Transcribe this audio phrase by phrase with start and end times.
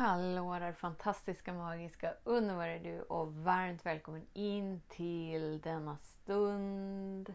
[0.00, 7.34] Hallå där fantastiska, magiska, underbara du och varmt välkommen in till denna stund.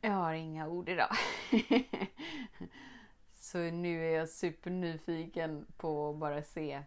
[0.00, 1.10] Jag har inga ord idag.
[3.34, 6.82] Så nu är jag supernyfiken på att bara se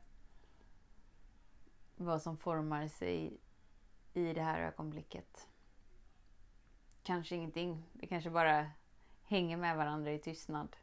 [1.96, 3.38] vad som formar sig
[4.14, 5.48] i det här ögonblicket.
[7.04, 7.84] Kanske ingenting.
[7.94, 8.72] Det kanske bara
[9.32, 10.76] hänger med varandra i tystnad.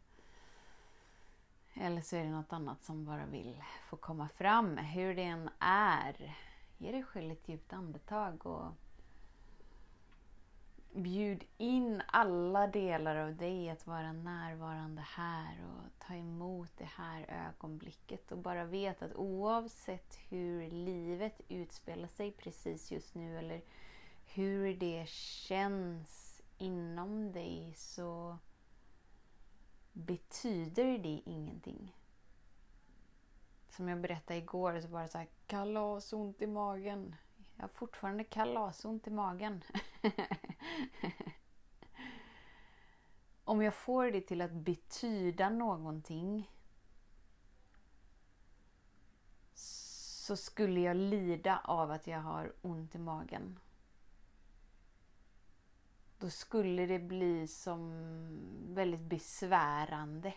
[1.75, 4.77] Eller så är det något annat som bara vill få komma fram.
[4.77, 6.37] Hur det än är.
[6.79, 8.73] Ge dig själv ett djupt andetag och
[10.93, 17.49] bjud in alla delar av dig att vara närvarande här och ta emot det här
[17.49, 23.61] ögonblicket och bara vet att oavsett hur livet utspelar sig precis just nu eller
[24.27, 26.28] hur det känns
[26.59, 28.39] inom dig så
[29.93, 31.97] betyder det ingenting.
[33.69, 37.15] Som jag berättade igår så bara så här kalasont i magen.
[37.57, 39.65] Jag har fortfarande kalasont i magen.
[43.45, 46.51] Om jag får det till att betyda någonting
[50.29, 53.59] så skulle jag lida av att jag har ont i magen.
[56.19, 57.93] Då skulle det bli som
[58.75, 60.35] väldigt besvärande.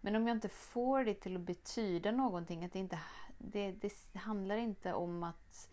[0.00, 2.98] Men om jag inte får det till att betyda någonting, att det inte
[3.38, 5.70] det, det handlar inte om att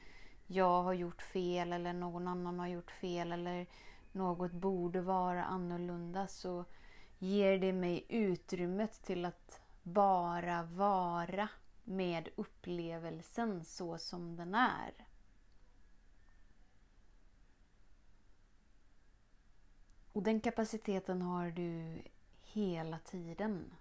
[0.48, 3.68] jag har gjort fel eller någon annan har gjort fel eller
[4.12, 6.66] något borde vara annorlunda så
[7.18, 11.50] ger det mig utrymmet till att bara vara
[11.84, 15.07] med upplevelsen så som den är.
[20.18, 22.02] Och den kapaciteten har du
[22.44, 23.74] hela tiden.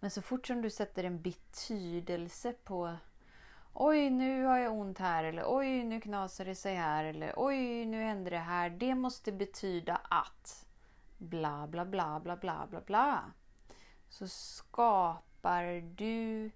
[0.00, 2.96] Men så fort som du sätter en betydelse på
[3.72, 7.86] Oj, nu har jag ont här eller oj, nu knasar det sig här eller oj,
[7.86, 8.70] nu händer det här.
[8.70, 10.66] Det måste betyda att
[11.18, 13.32] bla bla bla bla bla bla bla.
[14.08, 16.50] Så skapar du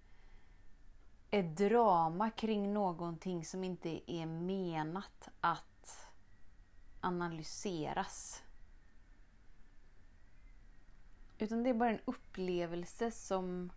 [1.31, 5.71] ett drama kring någonting som inte är menat att
[7.02, 8.42] analyseras.
[11.38, 13.72] Utan det är bara en upplevelse som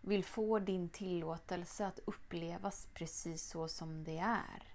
[0.00, 4.72] vill få din tillåtelse att upplevas precis så som det är.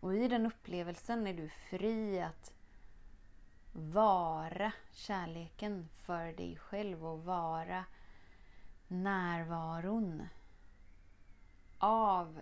[0.00, 2.52] Och i den upplevelsen är du fri att
[3.72, 7.84] vara kärleken för dig själv och vara
[8.88, 10.28] närvaron
[11.78, 12.40] av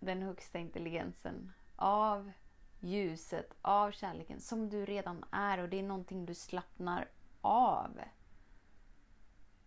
[0.00, 2.32] den högsta intelligensen, av
[2.80, 7.08] ljuset, av kärleken som du redan är och det är någonting du slappnar
[7.40, 8.00] av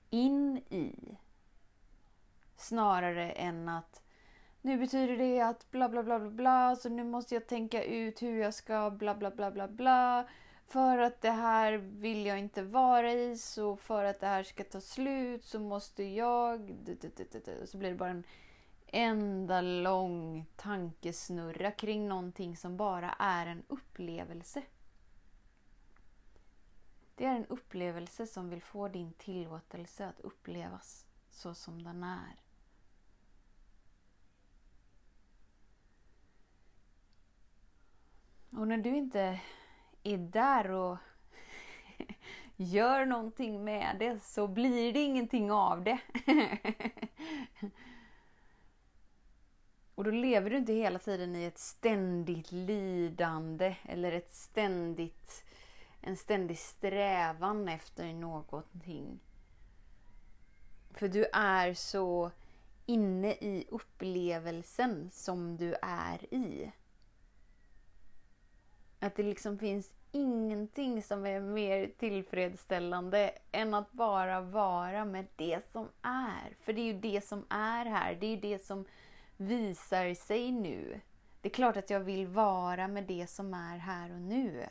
[0.09, 1.17] in i.
[2.55, 4.03] Snarare än att
[4.61, 8.21] nu betyder det att bla bla bla bla bla så nu måste jag tänka ut
[8.21, 10.27] hur jag ska bla bla bla bla bla.
[10.67, 14.63] För att det här vill jag inte vara i så för att det här ska
[14.63, 16.75] ta slut så måste jag...
[17.65, 18.23] Så blir det bara en
[18.93, 24.63] enda lång tankesnurra kring någonting som bara är en upplevelse.
[27.15, 32.41] Det är en upplevelse som vill få din tillåtelse att upplevas så som den är.
[38.51, 39.41] Och när du inte
[40.03, 40.97] är där och
[42.55, 45.99] gör någonting med det så blir det ingenting av det.
[49.99, 55.45] Och då lever du inte hela tiden i ett ständigt lidande eller ett ständigt,
[56.01, 59.19] en ständig strävan efter någonting.
[60.93, 62.31] För du är så
[62.85, 66.71] inne i upplevelsen som du är i.
[68.99, 75.71] Att det liksom finns ingenting som är mer tillfredsställande än att bara vara med det
[75.71, 76.57] som är.
[76.61, 78.17] För det är ju det som är här.
[78.19, 78.85] Det är ju det som
[79.39, 81.01] visar sig nu.
[81.41, 84.69] Det är klart att jag vill vara med det som är här och nu.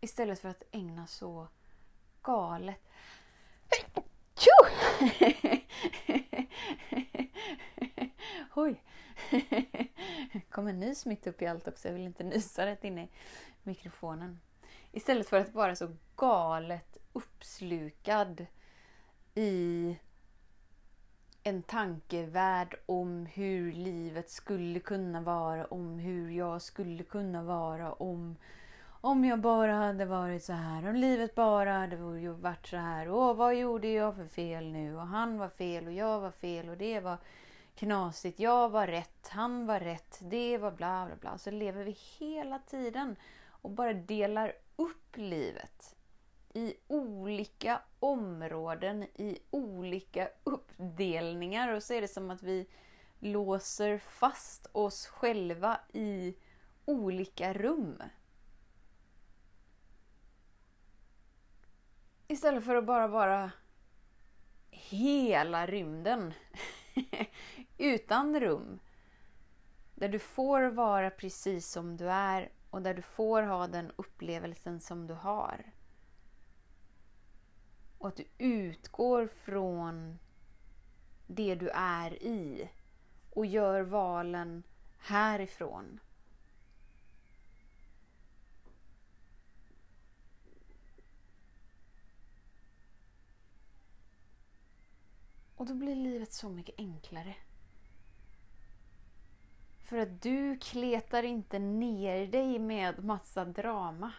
[0.00, 1.48] Istället för att ägna så
[2.22, 2.80] galet...
[4.34, 4.50] Tjo!
[8.54, 8.82] Oj!
[10.50, 11.88] kom en nys mitt upp i allt också.
[11.88, 13.08] Jag vill inte nysa rätt inne i
[13.62, 14.40] mikrofonen.
[14.92, 18.46] Istället för att vara så galet uppslukad
[19.34, 19.96] i
[21.42, 28.36] en tankevärld om hur livet skulle kunna vara, om hur jag skulle kunna vara, om
[29.04, 33.10] om jag bara hade varit så här, om livet bara hade varit så här.
[33.10, 34.96] Åh, vad gjorde jag för fel nu?
[34.96, 37.18] Och han var fel och jag var fel och det var
[37.74, 38.40] knasigt.
[38.40, 41.38] Jag var rätt, han var rätt, det var bla bla bla.
[41.38, 43.16] Så lever vi hela tiden
[43.48, 45.96] och bara delar upp livet
[46.54, 52.66] i olika områden, i olika uppdelningar och så är det som att vi
[53.18, 56.34] låser fast oss själva i
[56.84, 58.02] olika rum.
[62.28, 63.50] Istället för att bara vara
[64.70, 66.34] hela rymden
[67.78, 68.80] utan rum.
[69.94, 74.80] Där du får vara precis som du är och där du får ha den upplevelsen
[74.80, 75.72] som du har.
[78.02, 80.18] Och att du utgår från
[81.26, 82.70] det du är i
[83.30, 84.62] och gör valen
[84.98, 86.00] härifrån.
[95.56, 97.36] Och då blir livet så mycket enklare.
[99.78, 104.12] För att du kletar inte ner dig med massa drama.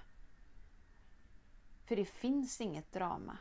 [1.86, 3.38] För det finns inget drama.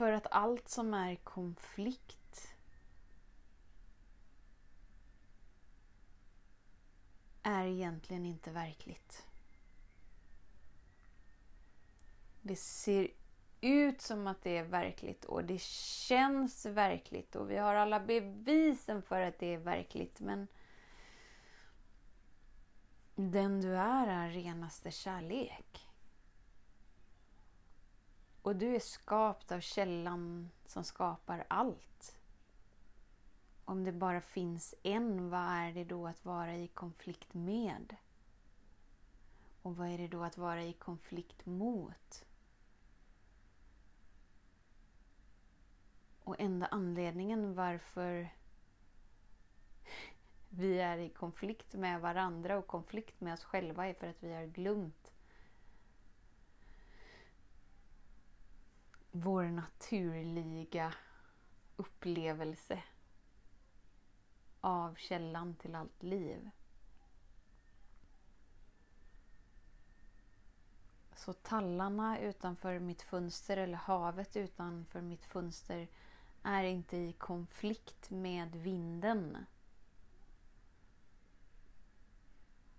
[0.00, 2.54] För att allt som är konflikt
[7.42, 9.26] är egentligen inte verkligt.
[12.42, 13.10] Det ser
[13.60, 19.02] ut som att det är verkligt och det känns verkligt och vi har alla bevisen
[19.02, 20.46] för att det är verkligt men
[23.14, 25.89] den du är är renaste kärlek.
[28.42, 32.18] Och du är skapt av källan som skapar allt.
[33.64, 37.96] Om det bara finns en, vad är det då att vara i konflikt med?
[39.62, 42.24] Och vad är det då att vara i konflikt mot?
[46.24, 48.28] Och enda anledningen varför
[50.48, 54.34] vi är i konflikt med varandra och konflikt med oss själva är för att vi
[54.34, 54.99] har glömt
[59.10, 60.94] vår naturliga
[61.76, 62.82] upplevelse
[64.60, 66.50] av källan till allt liv.
[71.14, 75.88] Så tallarna utanför mitt fönster eller havet utanför mitt fönster
[76.42, 79.46] är inte i konflikt med vinden.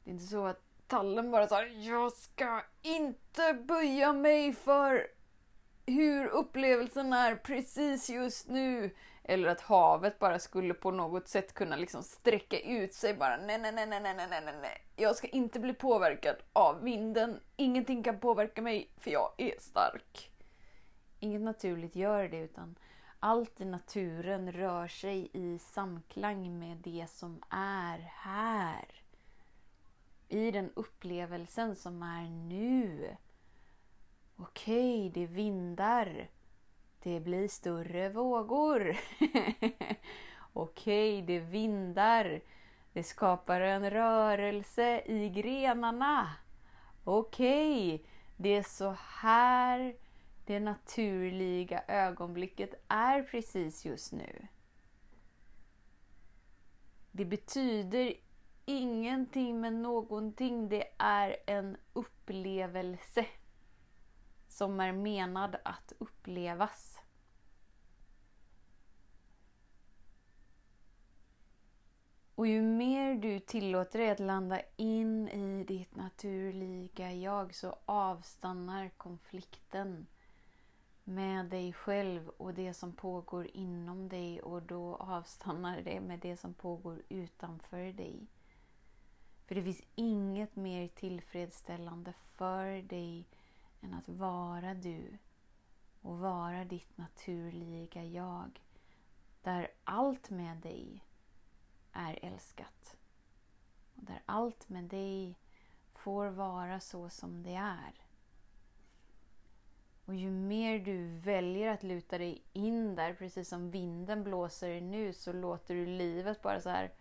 [0.04, 5.08] Det är inte så att tallen bara sa Jag ska inte böja mig för
[5.86, 8.96] hur upplevelsen är precis just nu.
[9.24, 13.38] Eller att havet bara skulle på något sätt kunna liksom sträcka ut sig bara.
[13.38, 14.86] Nej, nej, nej, nej, nej, nej, nej, nej.
[14.96, 17.40] Jag ska inte bli påverkad av vinden.
[17.56, 20.32] Ingenting kan påverka mig för jag är stark.
[21.20, 22.76] Inget naturligt gör det utan
[23.20, 29.04] allt i naturen rör sig i samklang med det som är här.
[30.30, 33.16] I den upplevelsen som är nu.
[34.42, 36.30] Okej, det vindar.
[37.04, 38.98] Det blir större vågor.
[40.54, 42.42] Okej, det vindar.
[42.94, 46.30] Det skapar en rörelse i grenarna.
[47.04, 48.06] Okej,
[48.38, 49.96] det är så här
[50.46, 54.48] det naturliga ögonblicket är precis just nu.
[57.12, 58.14] Det betyder
[58.66, 60.70] ingenting med någonting.
[60.70, 63.26] Det är en upplevelse
[64.52, 67.00] som är menad att upplevas.
[72.36, 78.90] Och ju mer du tillåter dig att landa in i ditt naturliga jag så avstannar
[78.90, 80.08] konflikten
[81.04, 86.38] med dig själv och det som pågår inom dig och då avstannar det med det
[86.38, 88.28] som pågår utanför dig.
[89.46, 93.26] För det finns inget mer tillfredsställande för dig
[93.82, 95.18] än att vara du
[96.02, 98.62] och vara ditt naturliga jag.
[99.42, 101.04] Där allt med dig
[101.92, 102.98] är älskat.
[103.96, 105.38] Och där allt med dig
[105.94, 108.02] får vara så som det är.
[110.06, 115.14] Och ju mer du väljer att luta dig in där, precis som vinden blåser nu,
[115.14, 116.92] så låter du livet bara så här.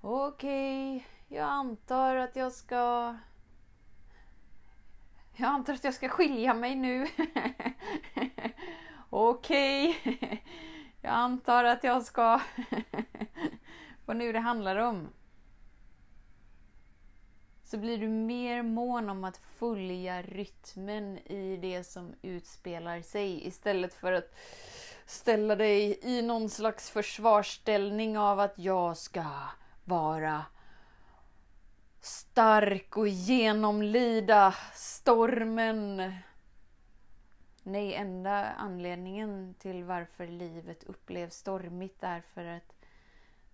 [0.00, 3.16] Okej, okay, jag antar att jag ska...
[5.36, 7.06] Jag antar att jag ska skilja mig nu.
[9.10, 10.38] Okej, okay.
[11.00, 12.40] jag antar att jag ska...
[14.06, 15.08] Vad nu det handlar om
[17.70, 23.94] så blir du mer mån om att följa rytmen i det som utspelar sig istället
[23.94, 24.34] för att
[25.06, 29.24] ställa dig i någon slags försvarsställning av att jag ska
[29.84, 30.44] vara
[32.00, 36.12] stark och genomlida stormen.
[37.62, 42.74] Nej, enda anledningen till varför livet upplevs stormigt är för att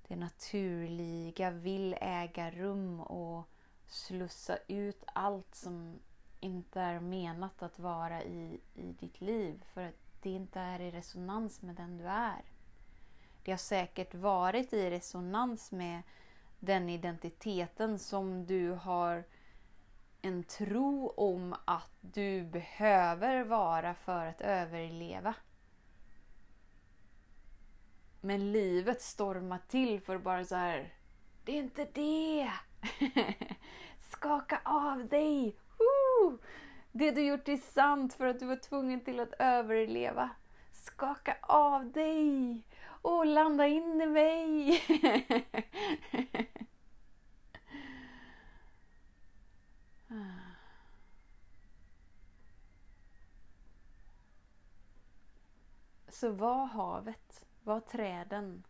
[0.09, 3.49] det naturliga vill äga rum och
[3.87, 5.99] slussa ut allt som
[6.41, 10.91] inte är menat att vara i, i ditt liv för att det inte är i
[10.91, 12.45] resonans med den du är.
[13.43, 16.03] Det har säkert varit i resonans med
[16.61, 19.25] den identiteten som du har
[20.23, 25.35] en tro om att du behöver vara för att överleva.
[28.21, 30.95] Men livet stormar till för bara så här.
[31.45, 32.53] Det är inte det!
[34.11, 35.57] Skaka av dig!
[35.79, 36.39] Woo!
[36.93, 40.31] Det du gjort är sant för att du var tvungen till att överleva.
[40.73, 42.63] Skaka av dig!
[43.07, 44.83] Och landa in i mig!
[56.09, 58.65] Så var havet, var träden,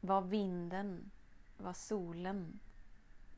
[0.00, 1.10] var vinden,
[1.56, 2.60] var solen,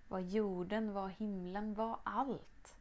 [0.09, 2.77] var jorden, var himlen, var allt.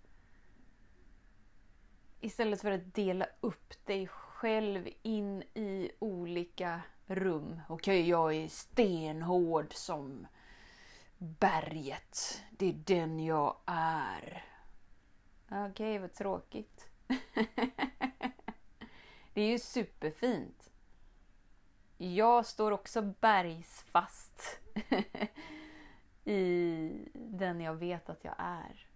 [2.20, 7.62] Istället för att dela upp dig själv in i olika rum.
[7.68, 10.28] Okej, okay, jag är stenhård som
[11.18, 12.44] berget.
[12.52, 14.46] Det är den jag är.
[15.46, 16.90] Okej, okay, vad tråkigt.
[19.34, 20.72] det är ju superfint.
[21.98, 24.60] Jag står också bergsfast
[26.24, 28.88] i den jag vet att jag är.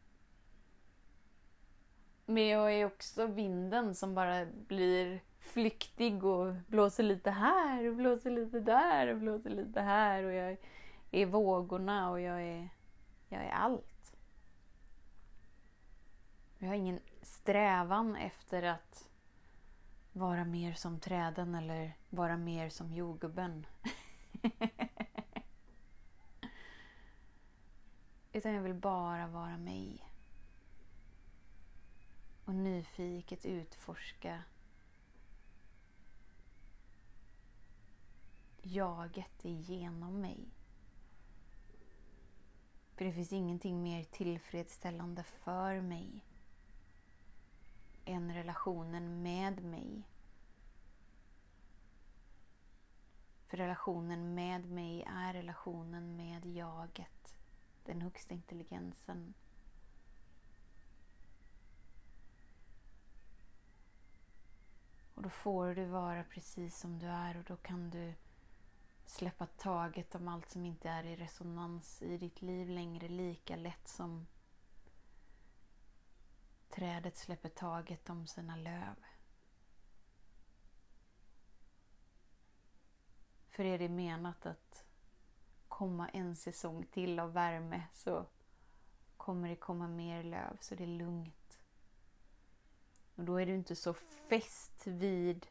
[2.25, 8.31] Men jag är också vinden som bara blir flyktig och blåser lite här och blåser
[8.31, 10.23] lite där och blåser lite här.
[10.23, 10.57] Och jag
[11.11, 12.69] är vågorna och jag är,
[13.29, 14.15] jag är allt.
[16.57, 19.09] Jag har ingen strävan efter att
[20.11, 23.65] vara mer som träden eller vara mer som jordgubben.
[28.33, 30.09] Utan jag vill bara vara mig.
[32.45, 34.43] Och nyfiket utforska
[38.65, 40.49] jaget igenom mig.
[42.95, 46.25] För det finns ingenting mer tillfredsställande för mig
[48.05, 50.03] än relationen med mig.
[53.47, 57.35] För relationen med mig är relationen med jaget
[57.85, 59.33] den högsta intelligensen.
[65.15, 68.13] Och då får du vara precis som du är och då kan du
[69.23, 73.87] släppa taget om allt som inte är i resonans i ditt liv längre lika lätt
[73.87, 74.27] som
[76.69, 78.95] trädet släpper taget om sina löv.
[83.49, 84.85] För är det menat att
[85.67, 88.25] komma en säsong till av värme så
[89.17, 91.63] kommer det komma mer löv så det är lugnt.
[93.15, 95.47] Och då är du inte så fäst vid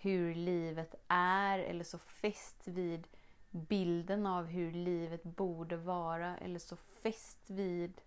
[0.00, 3.06] hur livet är eller så fäst vid
[3.50, 8.00] bilden av hur livet borde vara eller så fäst vid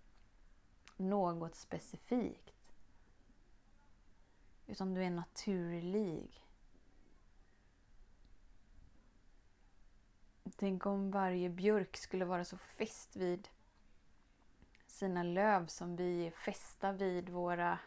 [0.96, 2.54] något specifikt.
[4.66, 6.42] Utan du är naturlig.
[10.56, 13.48] Tänk om varje björk skulle vara så fäst vid
[14.86, 17.78] sina löv som vi är fästa vid våra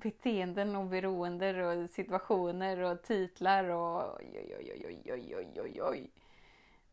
[0.00, 5.82] beteenden och beroenden och situationer och titlar och oj, oj, oj, oj, oj, oj, oj,
[5.82, 6.10] oj.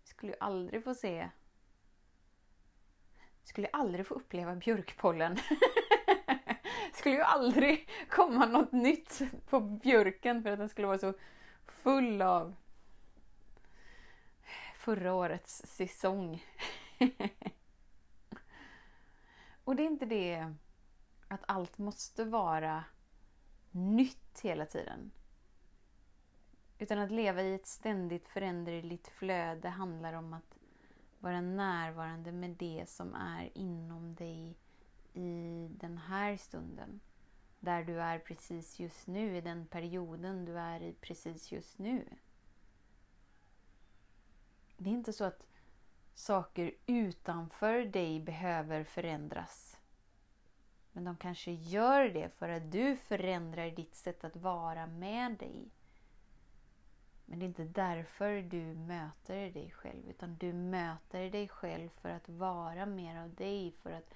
[0.03, 1.29] Vi skulle ju aldrig få se...
[3.41, 5.37] Vi skulle ju aldrig få uppleva björkpollen.
[6.93, 11.13] skulle ju aldrig komma något nytt på björken för att den skulle vara så
[11.65, 12.55] full av
[14.75, 16.45] förra årets säsong.
[19.63, 20.53] och det är inte det
[21.27, 22.83] att allt måste vara
[23.77, 25.11] nytt hela tiden.
[26.79, 30.57] Utan att leva i ett ständigt föränderligt flöde handlar om att
[31.19, 34.57] vara närvarande med det som är inom dig
[35.13, 36.99] i den här stunden.
[37.59, 42.05] Där du är precis just nu, i den perioden du är i precis just nu.
[44.77, 45.47] Det är inte så att
[46.13, 49.76] saker utanför dig behöver förändras.
[50.97, 55.69] Men de kanske gör det för att du förändrar ditt sätt att vara med dig.
[57.25, 60.09] Men det är inte därför du möter dig själv.
[60.09, 63.71] Utan du möter dig själv för att vara mer av dig.
[63.71, 64.13] För att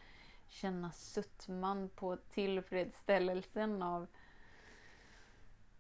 [0.48, 4.08] känna suttman på tillfredsställelsen av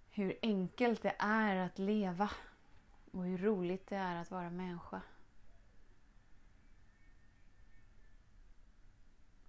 [0.09, 2.29] hur enkelt det är att leva.
[3.11, 5.01] Och hur roligt det är att vara människa.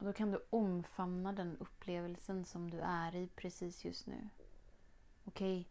[0.03, 4.29] Och då kan du omfamna den upplevelsen som du är i precis just nu.
[5.25, 5.65] Okej, okay,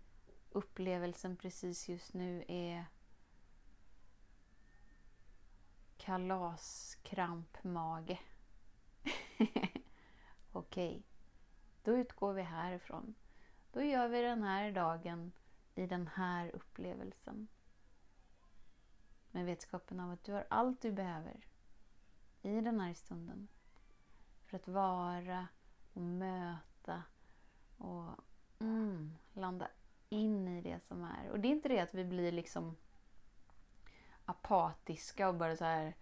[0.51, 2.85] upplevelsen precis just nu är
[5.97, 8.19] kalaskrampmage.
[10.51, 11.03] Okej, okay.
[11.83, 13.15] då utgår vi härifrån.
[13.71, 15.31] Då gör vi den här dagen
[15.75, 17.47] i den här upplevelsen.
[19.31, 21.47] Med vetskapen av att du har allt du behöver
[22.41, 23.47] i den här stunden.
[24.51, 25.47] För att vara
[25.93, 27.03] och möta
[27.77, 28.11] och
[28.59, 29.67] mm, landa
[30.09, 31.29] in i det som är.
[31.31, 32.75] Och det är inte det att vi blir liksom
[34.25, 35.95] apatiska och bara så här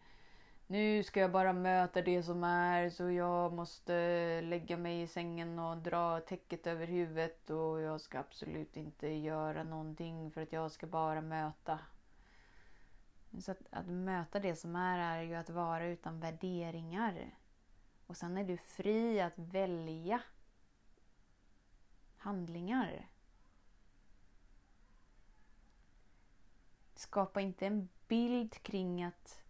[0.67, 3.93] nu ska jag bara möta det som är så jag måste
[4.41, 9.63] lägga mig i sängen och dra täcket över huvudet och jag ska absolut inte göra
[9.63, 11.79] någonting för att jag ska bara möta.
[13.39, 17.38] Så att, att möta det som är är ju att vara utan värderingar.
[18.09, 20.21] Och sen är du fri att välja
[22.17, 23.09] handlingar.
[26.95, 29.41] Skapa inte en bild kring att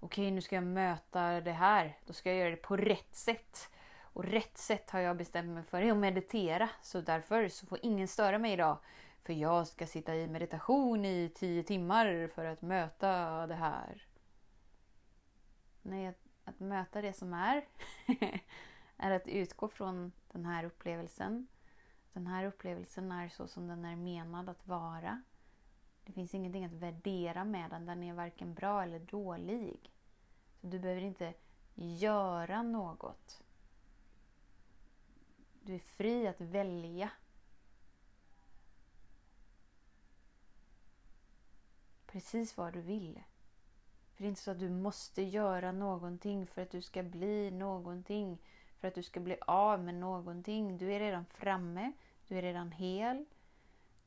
[0.00, 1.98] okej, nu ska jag möta det här.
[2.06, 3.70] Då ska jag göra det på rätt sätt.
[4.00, 6.70] Och rätt sätt har jag bestämt mig för är att meditera.
[6.82, 8.78] Så därför så får ingen störa mig idag.
[9.22, 14.06] För jag ska sitta i meditation i tio timmar för att möta det här.
[15.82, 17.64] Nej, att, möta det som är
[18.96, 21.46] är att utgå från den här upplevelsen.
[22.12, 25.22] Den här upplevelsen är så som den är menad att vara.
[26.04, 27.86] Det finns ingenting att värdera med den.
[27.86, 29.92] Den är varken bra eller dålig.
[30.60, 31.34] Så Du behöver inte
[31.74, 33.42] göra något.
[35.62, 37.10] Du är fri att välja.
[42.06, 43.22] Precis vad du vill.
[44.22, 47.50] För det är inte så att du måste göra någonting för att du ska bli
[47.50, 48.38] någonting.
[48.80, 50.78] För att du ska bli av med någonting.
[50.78, 51.92] Du är redan framme.
[52.28, 53.24] Du är redan hel.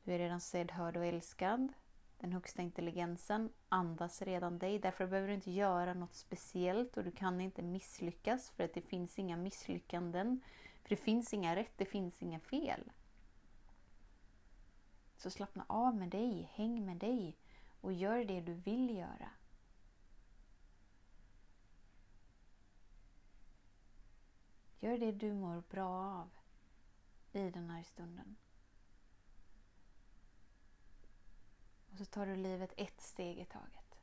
[0.04, 1.72] Du är redan sedd, hörd och älskad.
[2.18, 4.78] Den högsta intelligensen andas redan dig.
[4.78, 8.82] Därför behöver du inte göra något speciellt och du kan inte misslyckas för att det
[8.82, 10.40] finns inga misslyckanden.
[10.82, 12.92] För det finns inga rätt, det finns inga fel.
[15.16, 17.36] Så slappna av med dig, häng med dig
[17.80, 19.30] och gör det du vill göra.
[24.80, 26.30] Gör det du mår bra av
[27.32, 28.36] i den här stunden.
[31.90, 33.98] Och så tar du livet ett steg i taget.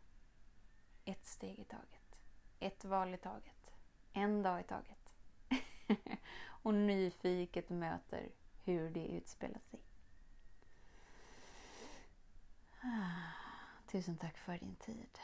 [1.05, 2.17] Ett steg i taget.
[2.59, 3.71] Ett val i taget.
[4.13, 5.13] En dag i taget.
[6.43, 8.31] och nyfiket möter
[8.63, 9.79] hur det utspelar sig.
[12.81, 13.31] Ah,
[13.87, 15.19] tusen tack för din tid.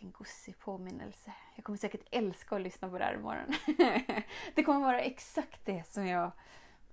[0.00, 1.32] Vilken gosig påminnelse.
[1.56, 3.54] Jag kommer säkert älska att lyssna på det här imorgon.
[4.54, 6.32] det kommer vara exakt det som jag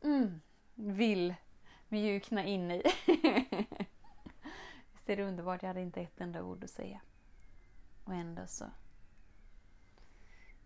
[0.04, 0.42] mm,
[0.76, 1.36] vill
[1.88, 2.84] mjukna in i.
[4.92, 5.62] Visst är det underbart?
[5.62, 7.02] Jag hade inte ett enda ord att säga.
[8.04, 8.66] Och ändå så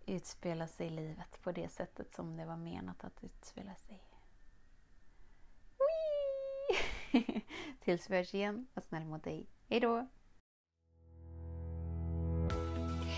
[0.06, 4.04] utspelar sig livet på det sättet som det var menat att utspela sig.
[7.84, 9.48] Tills vi hörs igen, var snäll mot dig.
[9.70, 10.08] Hejdå!